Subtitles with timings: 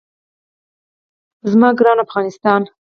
[1.51, 2.61] زما ګران افغانستان.